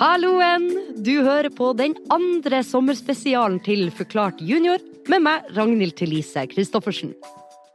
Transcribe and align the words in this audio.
Halloen! 0.00 0.62
Du 1.04 1.18
hører 1.20 1.50
på 1.52 1.74
den 1.76 1.92
andre 2.08 2.62
sommerspesialen 2.64 3.58
til 3.60 3.90
Forklart 3.92 4.38
junior 4.40 4.80
med 5.12 5.20
meg, 5.26 5.50
Ragnhild 5.52 5.92
Thelise 5.98 6.46
Christoffersen. 6.48 7.10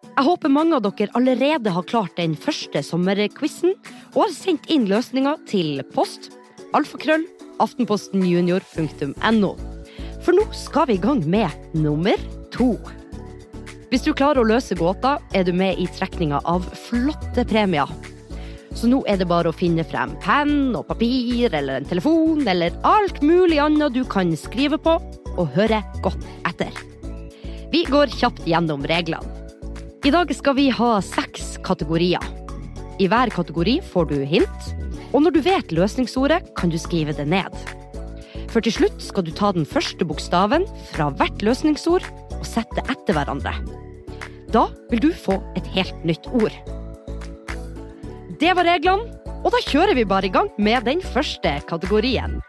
Jeg 0.08 0.26
håper 0.26 0.50
mange 0.50 0.74
av 0.74 0.82
dere 0.88 1.14
allerede 1.20 1.70
har 1.76 1.86
klart 1.86 2.18
den 2.18 2.34
første 2.34 2.82
sommerquizen 2.82 3.76
og 4.16 4.24
har 4.24 4.34
sendt 4.34 4.66
inn 4.74 4.88
løsninger 4.90 5.38
til 5.52 5.84
post 5.94 6.32
alfakrøll 6.74 7.28
aftenpostenjunior.no. 7.62 9.54
For 10.26 10.34
nå 10.34 10.48
skal 10.58 10.90
vi 10.90 10.98
i 10.98 11.06
gang 11.06 11.22
med 11.30 11.78
nummer 11.78 12.18
to. 12.50 12.72
Hvis 13.94 14.10
du 14.10 14.16
klarer 14.18 14.42
å 14.42 14.50
løse 14.50 14.74
gåta, 14.82 15.20
er 15.30 15.46
du 15.46 15.54
med 15.54 15.78
i 15.78 15.86
trekninga 15.94 16.42
av 16.42 16.66
flotte 16.88 17.46
premier. 17.46 17.86
Så 18.76 18.90
nå 18.92 19.00
er 19.08 19.20
det 19.22 19.30
bare 19.30 19.50
å 19.52 19.56
finne 19.56 19.86
frem 19.88 20.18
penn 20.24 20.76
og 20.76 20.88
papir 20.90 21.54
eller 21.54 21.80
en 21.80 21.88
telefon 21.88 22.44
eller 22.48 22.76
alt 22.88 23.22
mulig 23.24 23.62
annet 23.64 23.96
du 23.96 24.04
kan 24.08 24.34
skrive 24.40 24.80
på, 24.82 24.98
og 25.36 25.52
høre 25.56 25.82
godt 26.04 26.24
etter. 26.48 26.72
Vi 27.72 27.84
går 27.88 28.12
kjapt 28.12 28.46
gjennom 28.48 28.86
reglene. 28.88 29.24
I 30.06 30.12
dag 30.14 30.30
skal 30.38 30.54
vi 30.60 30.68
ha 30.70 31.00
seks 31.02 31.56
kategorier. 31.66 32.22
I 33.02 33.08
hver 33.12 33.32
kategori 33.34 33.80
får 33.84 34.12
du 34.12 34.20
hint, 34.28 34.68
og 35.16 35.26
når 35.26 35.34
du 35.34 35.42
vet 35.48 35.74
løsningsordet, 35.74 36.54
kan 36.60 36.70
du 36.72 36.78
skrive 36.80 37.16
det 37.18 37.26
ned. 37.32 37.56
For 38.54 38.64
til 38.64 38.76
slutt 38.76 39.02
skal 39.04 39.26
du 39.26 39.34
ta 39.36 39.50
den 39.56 39.66
første 39.68 40.06
bokstaven 40.08 40.68
fra 40.94 41.10
hvert 41.18 41.42
løsningsord 41.44 42.06
og 42.38 42.46
sette 42.48 42.86
etter 42.86 43.18
hverandre. 43.18 43.56
Da 44.54 44.68
vil 44.92 45.02
du 45.08 45.12
få 45.12 45.42
et 45.60 45.68
helt 45.76 46.06
nytt 46.08 46.30
ord. 46.32 46.75
Det 48.36 48.52
var 48.52 48.68
reglene, 48.68 49.14
og 49.46 49.54
da 49.54 49.62
kjører 49.64 49.96
vi 49.96 50.04
bare 50.04 50.28
i 50.28 50.34
gang 50.34 50.50
med 50.60 50.84
den 50.84 51.00
første 51.00 51.54
kategorien. 51.70 52.42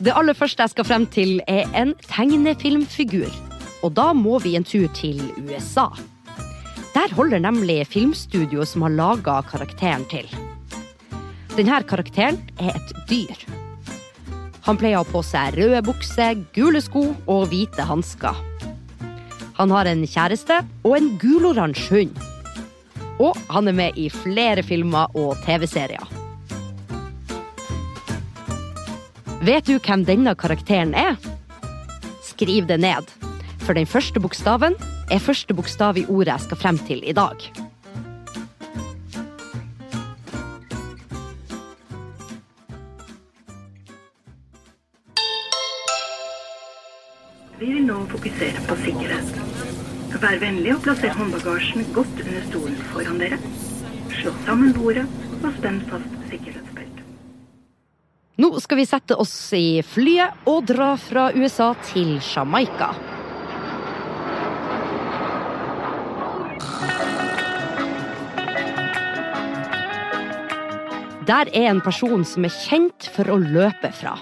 Det 0.00 0.14
aller 0.16 0.32
første 0.32 0.64
jeg 0.64 0.72
skal 0.72 0.88
frem 0.88 1.04
til, 1.12 1.34
er 1.44 1.68
en 1.76 1.92
tegnefilmfigur. 2.08 3.28
Og 3.84 3.92
da 3.96 4.14
må 4.16 4.38
vi 4.40 4.54
en 4.56 4.64
tur 4.64 4.88
til 4.96 5.20
USA. 5.44 5.90
Der 6.94 7.12
holder 7.12 7.44
nemlig 7.44 7.82
filmstudioet 7.92 8.68
som 8.72 8.86
har 8.86 8.96
laga 8.96 9.40
karakteren 9.50 10.08
til. 10.08 10.28
Denne 11.58 11.82
karakteren 11.84 12.40
er 12.56 12.72
et 12.72 12.94
dyr. 13.10 13.44
Han 14.64 14.80
pleier 14.80 15.00
å 15.00 15.04
ha 15.04 15.12
på 15.12 15.20
seg 15.26 15.60
røde 15.60 15.84
bukser, 15.84 16.40
gule 16.56 16.80
sko 16.80 17.10
og 17.28 17.50
hvite 17.52 17.84
hansker. 17.84 18.49
Han 19.60 19.72
har 19.74 19.84
en 19.90 20.06
kjæreste 20.08 20.56
og 20.88 20.94
en 20.96 21.10
guloransje 21.20 21.92
hund. 21.92 22.20
Og 23.20 23.36
han 23.52 23.68
er 23.68 23.76
med 23.76 23.98
i 24.00 24.06
flere 24.08 24.64
filmer 24.64 25.12
og 25.12 25.36
TV-serier. 25.44 26.06
Vet 29.44 29.68
du 29.68 29.76
hvem 29.76 30.06
denne 30.08 30.32
karakteren 30.32 30.96
er? 30.96 31.20
Skriv 32.24 32.72
det 32.72 32.80
ned, 32.80 33.12
for 33.60 33.76
den 33.76 33.88
første 33.88 34.20
bokstaven 34.20 34.78
er 35.12 35.20
første 35.20 35.52
bokstav 35.52 36.00
i 36.00 36.08
ordet 36.08 36.32
jeg 36.32 36.48
skal 36.48 36.64
frem 36.64 36.80
til 36.88 37.04
i 37.04 37.12
dag. 37.12 37.59
Vi 47.60 47.66
vil 47.74 47.82
nå 47.84 47.98
fokusere 48.08 48.62
på 48.64 48.74
sikkerhet. 48.80 49.34
Vær 50.20 50.38
vennlig 50.40 50.70
og 50.72 50.78
plasser 50.80 51.12
håndbagasjen 51.12 51.90
godt 51.92 52.22
under 52.22 52.46
stolen 52.46 52.78
foran 52.88 53.20
dere. 53.20 53.36
Slå 54.14 54.32
sammen 54.46 54.72
bordet 54.72 55.04
og 55.42 55.50
spenn 55.58 55.82
fast 55.90 56.14
sikkerhetsbeltet. 56.30 57.02
Nå 58.40 58.50
skal 58.64 58.80
vi 58.80 58.86
sette 58.88 59.18
oss 59.20 59.34
i 59.52 59.82
flyet 59.84 60.48
og 60.48 60.70
dra 60.72 60.94
fra 60.96 61.26
USA 61.36 61.74
til 61.84 62.16
Jamaica. 62.24 62.94
Der 71.28 71.52
er 71.52 71.68
en 71.74 71.84
person 71.84 72.24
som 72.24 72.48
er 72.48 72.56
kjent 72.56 73.12
for 73.12 73.28
å 73.28 73.36
løpe 73.36 73.92
fra. 74.00 74.16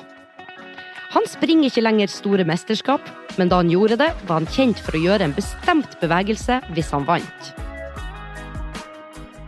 Han 1.14 1.24
springer 1.24 1.70
ikke 1.70 1.82
lenger 1.84 2.10
store 2.12 2.44
mesterskap, 2.44 3.06
men 3.40 3.48
da 3.48 3.62
han 3.62 3.70
gjorde 3.72 3.96
det, 4.00 4.10
var 4.28 4.42
han 4.42 4.50
kjent 4.52 4.80
for 4.84 4.98
å 4.98 5.00
gjøre 5.00 5.24
en 5.24 5.36
bestemt 5.36 5.96
bevegelse 6.02 6.58
hvis 6.76 6.92
han 6.92 7.06
vant. 7.08 7.52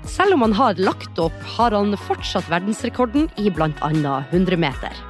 Selv 0.08 0.38
om 0.38 0.44
han 0.46 0.56
har 0.56 0.80
lagt 0.80 1.20
opp, 1.20 1.36
har 1.58 1.76
han 1.76 1.92
fortsatt 2.08 2.48
verdensrekorden 2.50 3.28
i 3.36 3.52
bl.a. 3.52 3.92
100 4.32 4.60
meter. 4.60 5.04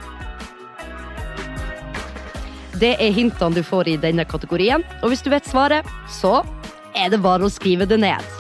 Det 2.80 2.96
er 2.96 3.14
hintene 3.14 3.60
du 3.60 3.62
får 3.66 3.92
i 3.92 3.98
denne 4.00 4.26
kategorien, 4.26 4.82
og 5.04 5.12
hvis 5.12 5.22
du 5.22 5.30
vet 5.30 5.46
svaret, 5.46 5.86
så 6.10 6.40
er 6.96 7.12
det 7.12 7.22
bare 7.22 7.46
å 7.46 7.52
skrive 7.52 7.86
det 7.86 8.00
ned. 8.02 8.39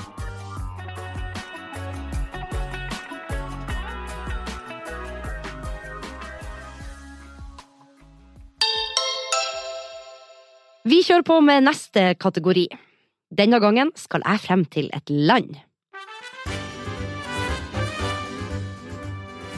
Vi 10.90 11.04
kjører 11.06 11.22
på 11.22 11.36
med 11.44 11.62
neste 11.68 12.02
kategori. 12.18 12.64
Denne 13.38 13.60
gangen 13.62 13.92
skal 14.00 14.24
jeg 14.24 14.40
frem 14.42 14.62
til 14.74 14.88
et 14.96 15.12
land. 15.12 15.52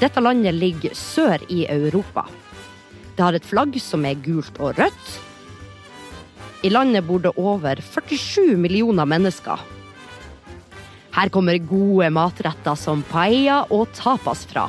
Dette 0.03 0.21
landet 0.21 0.59
ligger 0.59 0.93
sør 0.99 1.41
i 1.49 1.63
Europa. 1.73 2.27
Det 3.17 3.25
har 3.25 3.39
et 3.39 3.49
flagg 3.49 3.79
som 3.81 4.05
er 4.05 4.21
gult 4.21 4.61
og 4.61 4.77
rødt. 4.83 5.15
I 6.69 6.75
landet 6.75 7.07
bor 7.09 7.23
det 7.25 7.33
over 7.41 7.81
47 7.81 8.59
millioner 8.61 9.09
mennesker. 9.09 9.63
Her 11.17 11.33
kommer 11.33 11.57
gode 11.65 12.13
matretter 12.13 12.77
som 12.77 13.07
paella 13.09 13.63
og 13.71 13.89
tapas 13.97 14.45
fra. 14.53 14.69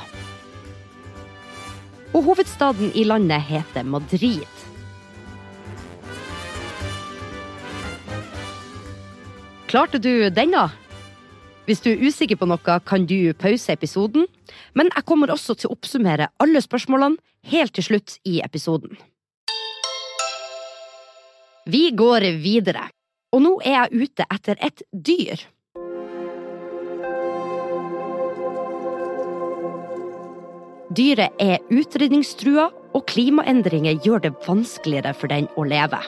Og 2.14 2.30
hovedstaden 2.30 2.94
i 2.96 3.10
landet 3.10 3.50
heter 3.52 3.84
Madrid. 3.84 4.53
Klarte 9.74 9.98
du 9.98 10.30
denne? 10.30 10.68
Hvis 11.66 11.80
du 11.82 11.88
er 11.90 12.02
usikker 12.06 12.38
på 12.38 12.46
noe, 12.46 12.74
kan 12.86 13.08
du 13.10 13.34
pause 13.34 13.74
episoden, 13.74 14.28
men 14.78 14.92
jeg 14.94 15.06
kommer 15.10 15.34
også 15.34 15.56
til 15.58 15.72
å 15.72 15.74
oppsummere 15.74 16.28
alle 16.44 16.62
spørsmålene 16.62 17.18
helt 17.50 17.74
til 17.74 17.88
slutt 17.88 18.14
i 18.30 18.36
episoden. 18.46 18.94
Vi 21.66 21.90
går 21.98 22.28
videre, 22.46 22.86
og 23.34 23.42
nå 23.48 23.56
er 23.66 23.80
jeg 23.80 24.06
ute 24.06 24.30
etter 24.38 24.62
et 24.62 24.86
dyr. 24.94 25.42
Dyret 30.94 31.42
er 31.42 31.66
utrydningstrua, 31.74 32.70
og 32.94 33.08
klimaendringer 33.10 33.98
gjør 34.06 34.28
det 34.28 34.38
vanskeligere 34.46 35.18
for 35.18 35.34
den 35.34 35.50
å 35.58 35.66
leve. 35.66 36.06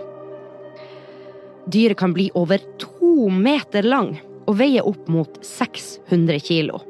Dyret 1.65 1.97
kan 1.97 2.13
bli 2.13 2.29
over 2.37 2.61
to 2.77 2.94
meter 3.31 3.85
lang 3.85 4.15
og 4.45 4.57
veier 4.59 4.85
opp 4.85 5.07
mot 5.11 5.39
600 5.45 6.41
kilo. 6.45 6.81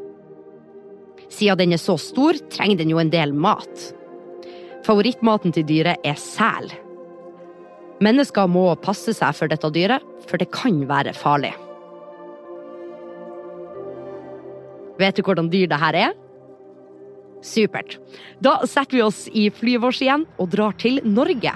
Siden 1.32 1.60
den 1.60 1.76
er 1.76 1.82
så 1.82 1.98
stor, 2.00 2.38
trenger 2.52 2.80
den 2.82 2.92
jo 2.94 3.00
en 3.02 3.12
del 3.12 3.34
mat. 3.34 3.92
Favorittmaten 4.86 5.56
til 5.56 5.66
dyret 5.68 6.04
er 6.06 6.18
sel. 6.20 6.70
Mennesker 8.04 8.50
må 8.52 8.68
passe 8.84 9.16
seg 9.16 9.38
for 9.38 9.52
dette 9.52 9.72
dyret, 9.74 10.04
for 10.28 10.42
det 10.42 10.52
kan 10.54 10.84
være 10.90 11.16
farlig. 11.16 11.54
Vet 15.00 15.18
du 15.18 15.26
hvordan 15.28 15.50
dyr 15.52 15.68
det 15.72 15.80
her 15.82 15.98
er? 16.06 16.14
Supert. 17.46 17.98
Da 18.44 18.62
setter 18.64 18.98
vi 18.98 19.04
oss 19.06 19.26
i 19.32 19.50
flyet 19.54 19.84
vårt 19.84 20.02
igjen 20.04 20.24
og 20.40 20.52
drar 20.56 20.76
til 20.82 21.02
Norge. 21.04 21.52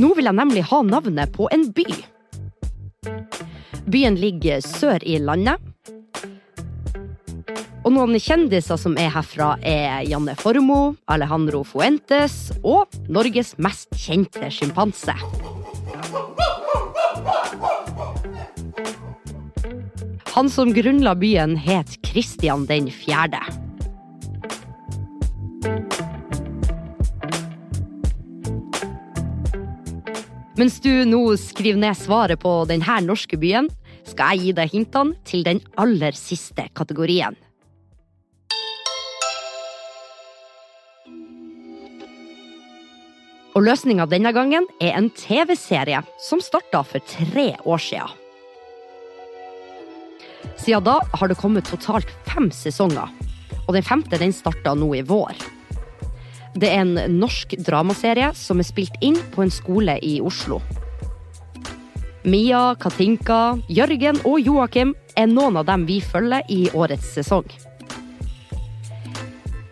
Nå 0.00 0.14
vil 0.16 0.24
jeg 0.24 0.36
nemlig 0.38 0.62
ha 0.70 0.78
navnet 0.86 1.34
på 1.34 1.50
en 1.52 1.66
by. 1.76 1.84
Byen 3.92 4.16
ligger 4.16 4.62
sør 4.64 5.02
i 5.04 5.18
landet. 5.20 5.60
Og 7.82 7.90
noen 7.92 8.14
kjendiser 8.16 8.78
som 8.78 8.94
er 8.96 9.10
herfra, 9.12 9.56
er 9.60 10.06
Janne 10.06 10.36
Formoe, 10.38 10.94
Alejandro 11.10 11.64
Fuentes 11.66 12.52
og 12.62 12.94
Norges 13.12 13.56
mest 13.58 13.90
kjente 13.98 14.48
sjimpanse. 14.54 15.16
Han 20.32 20.48
som 20.48 20.72
grunnla 20.72 21.12
byen, 21.18 21.58
het 21.60 21.98
Kristian 22.06 22.64
den 22.70 22.88
fjerde. 22.88 23.42
Mens 30.52 30.82
du 30.84 30.90
nå 31.08 31.20
skriver 31.40 31.80
ned 31.80 31.96
svaret 31.96 32.40
på 32.42 32.50
denne 32.68 32.98
norske 33.06 33.38
byen, 33.40 33.70
skal 34.04 34.36
jeg 34.36 34.42
gi 34.42 34.52
deg 34.58 34.74
hintene 34.74 35.16
til 35.24 35.44
den 35.46 35.62
aller 35.80 36.12
siste 36.12 36.66
kategorien. 36.76 37.38
Og 43.56 43.64
løsninga 43.64 44.04
denne 44.08 44.32
gangen 44.36 44.68
er 44.80 44.92
en 44.98 45.08
TV-serie 45.16 46.02
som 46.20 46.40
starta 46.44 46.82
for 46.84 47.04
tre 47.08 47.54
år 47.64 47.80
siden. 47.80 48.12
Siden 50.60 50.84
da 50.84 50.98
har 51.16 51.32
det 51.32 51.40
kommet 51.40 51.68
totalt 51.68 52.12
fem 52.28 52.50
sesonger, 52.52 53.08
og 53.64 53.72
den 53.76 53.88
femte 53.88 54.20
den 54.20 54.36
starta 54.36 54.76
nå 54.76 54.92
i 55.00 55.04
vår. 55.06 55.32
Det 56.52 56.68
er 56.68 56.82
en 56.82 57.18
norsk 57.18 57.54
dramaserie 57.64 58.32
som 58.36 58.60
er 58.60 58.68
spilt 58.68 58.96
inn 59.00 59.16
på 59.32 59.44
en 59.44 59.52
skole 59.52 59.96
i 60.04 60.18
Oslo. 60.20 60.60
Mia, 62.28 62.74
Katinka, 62.78 63.58
Jørgen 63.72 64.20
og 64.28 64.38
Joakim 64.44 64.92
er 65.18 65.30
noen 65.30 65.56
av 65.58 65.66
dem 65.66 65.88
vi 65.88 65.98
følger 66.04 66.44
i 66.52 66.66
årets 66.70 67.14
sesong. 67.16 67.48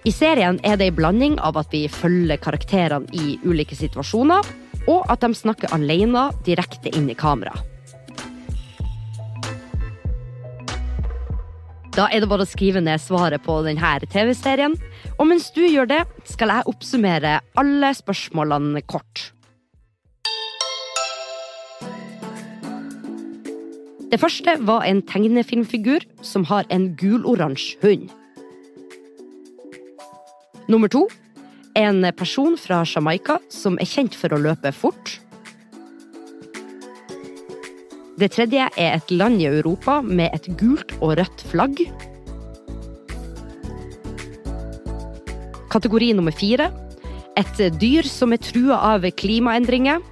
I 0.09 0.12
serien 0.17 0.56
er 0.65 0.79
det 0.81 0.88
en 0.88 0.97
blanding 0.97 1.37
av 1.44 1.61
at 1.61 1.69
vi 1.71 1.85
følger 1.93 2.41
karakterene 2.41 3.12
i 3.12 3.37
ulike 3.44 3.76
situasjoner, 3.76 4.47
og 4.88 5.05
at 5.12 5.21
de 5.21 5.37
snakker 5.37 5.75
alene 5.76 6.31
direkte 6.47 6.91
inn 6.97 7.11
i 7.12 7.19
kamera. 7.19 7.53
Da 11.94 12.06
er 12.09 12.23
det 12.23 12.31
bare 12.31 12.47
å 12.47 12.49
skrive 12.49 12.81
ned 12.81 13.03
svaret 13.03 13.44
på 13.44 13.59
denne 13.67 13.99
TV-serien. 14.09 14.79
Og 15.20 15.28
mens 15.28 15.50
du 15.52 15.61
gjør 15.67 15.84
det, 15.90 16.00
skal 16.32 16.49
jeg 16.49 16.70
oppsummere 16.70 17.34
alle 17.61 17.90
spørsmålene 17.93 18.81
kort. 18.88 19.31
Det 24.11 24.19
første 24.19 24.56
var 24.67 24.88
en 24.88 25.05
tegnefilmfigur 25.06 26.08
som 26.26 26.49
har 26.49 26.64
en 26.72 26.88
guloransje 26.99 27.76
hund. 27.84 28.08
Nummer 30.72 30.88
to 30.88 31.05
en 31.76 32.02
person 32.16 32.56
fra 32.58 32.82
Jamaica 32.88 33.38
som 33.52 33.76
er 33.78 33.87
kjent 33.87 34.16
for 34.19 34.32
å 34.34 34.40
løpe 34.40 34.73
fort. 34.75 35.20
Det 38.19 38.32
tredje 38.34 38.66
er 38.75 38.96
et 38.96 39.12
land 39.14 39.40
i 39.40 39.49
Europa 39.52 40.00
med 40.02 40.32
et 40.34 40.50
gult 40.61 40.96
og 41.00 41.19
rødt 41.20 41.44
flagg. 41.52 41.84
Kategori 45.70 46.12
nummer 46.19 46.34
fire 46.34 46.70
et 47.38 47.61
dyr 47.81 48.06
som 48.11 48.34
er 48.34 48.43
trua 48.43 48.76
av 48.90 49.06
klimaendringer. 49.17 50.02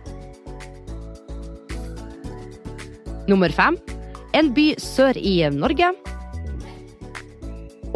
Nummer 3.29 3.53
fem 3.53 3.77
en 4.39 4.53
by 4.55 4.71
sør 4.81 5.19
i 5.19 5.41
Norge. 5.53 5.91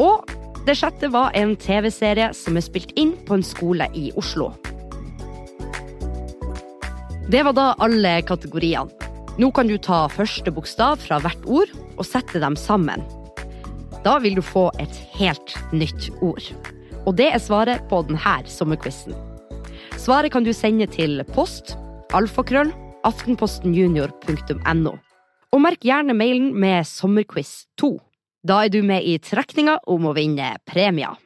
Og 0.01 0.33
det 0.67 0.77
sjette 0.79 1.11
var 1.13 1.33
en 1.39 1.55
TV-serie 1.61 2.33
som 2.37 2.59
er 2.59 2.65
spilt 2.65 2.93
inn 2.99 3.15
på 3.27 3.39
en 3.39 3.47
skole 3.47 3.89
i 3.99 4.11
Oslo. 4.19 4.51
Det 7.33 7.41
var 7.47 7.57
da 7.57 7.73
alle 7.81 8.19
kategoriene. 8.27 8.91
Nå 9.41 9.49
kan 9.57 9.71
du 9.71 9.79
ta 9.81 10.05
første 10.13 10.53
bokstav 10.53 10.99
fra 11.01 11.17
hvert 11.25 11.47
ord 11.49 11.71
og 11.97 12.05
sette 12.05 12.43
dem 12.43 12.59
sammen. 12.59 13.01
Da 14.05 14.19
vil 14.21 14.37
du 14.37 14.43
få 14.45 14.67
et 14.83 14.99
helt 15.17 15.55
nytt 15.73 16.11
ord. 16.21 16.45
Og 17.07 17.17
det 17.19 17.33
er 17.33 17.43
svaret 17.43 17.83
på 17.91 18.03
denne 18.07 18.37
sommerquizen. 18.47 19.17
Svaret 19.99 20.33
kan 20.33 20.45
du 20.47 20.53
sende 20.55 20.87
til 20.91 21.23
post 21.35 21.75
alfakrøll 22.15 22.71
aftenpostenjunior.no. 23.07 24.95
Og 25.53 25.61
merk 25.61 25.83
gjerne 25.85 26.15
mailen 26.17 26.53
med 26.57 26.87
Sommerquiz 26.89 27.67
2. 27.81 27.97
Da 28.47 28.65
er 28.65 28.73
du 28.73 28.81
med 28.87 29.05
i 29.07 29.19
trekninga 29.23 29.79
om 29.91 30.09
å 30.09 30.15
vinne 30.17 30.55
premier. 30.67 31.19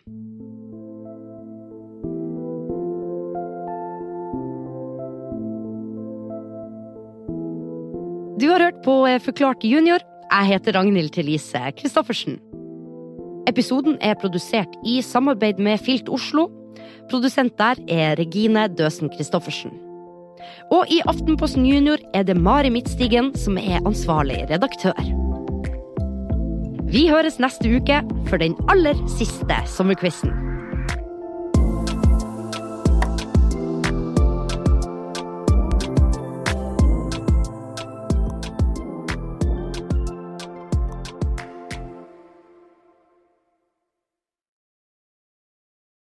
Du 8.36 8.50
har 8.50 8.60
hørt 8.60 8.82
på 8.84 8.98
Forklart 9.24 9.64
junior. 9.64 10.02
Jeg 10.26 10.50
heter 10.50 10.76
Ragnhild 10.76 11.14
Thelise 11.14 11.70
Christoffersen. 11.78 12.36
Episoden 13.46 13.94
er 14.02 14.16
produsert 14.18 14.72
i 14.84 14.98
samarbeid 15.02 15.60
med 15.62 15.78
Filt 15.78 16.08
Oslo. 16.10 16.48
Produsent 17.10 17.54
der 17.58 17.78
er 17.88 18.16
Regine 18.18 18.66
Døsen 18.68 19.12
Christoffersen. 19.14 19.70
Og 20.74 20.90
i 20.90 20.98
Aftenposten 21.06 21.66
Junior 21.66 22.02
er 22.14 22.26
det 22.26 22.36
Mari 22.36 22.70
Midtstigen 22.70 23.32
som 23.38 23.58
er 23.58 23.78
ansvarlig 23.86 24.42
redaktør. 24.50 24.98
Vi 26.90 27.06
høres 27.10 27.38
neste 27.42 27.70
uke 27.78 28.02
for 28.26 28.42
den 28.42 28.58
aller 28.70 28.98
siste 29.18 29.62
sommerquizen. 29.66 30.45